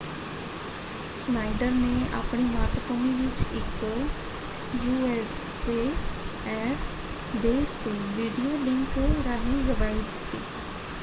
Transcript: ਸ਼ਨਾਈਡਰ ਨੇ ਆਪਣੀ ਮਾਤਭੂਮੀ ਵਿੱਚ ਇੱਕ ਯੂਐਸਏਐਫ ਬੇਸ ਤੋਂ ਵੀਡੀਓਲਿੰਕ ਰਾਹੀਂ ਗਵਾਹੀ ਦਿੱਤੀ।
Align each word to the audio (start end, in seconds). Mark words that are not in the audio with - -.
ਸ਼ਨਾਈਡਰ 1.15 1.71
ਨੇ 1.71 2.07
ਆਪਣੀ 2.13 2.43
ਮਾਤਭੂਮੀ 2.45 3.11
ਵਿੱਚ 3.15 3.41
ਇੱਕ 3.51 3.83
ਯੂਐਸਏਐਫ 4.75 6.55
ਬੇਸ 7.35 7.73
ਤੋਂ 7.83 7.93
ਵੀਡੀਓਲਿੰਕ 8.11 8.97
ਰਾਹੀਂ 9.25 9.61
ਗਵਾਹੀ 9.65 10.01
ਦਿੱਤੀ। 10.01 10.39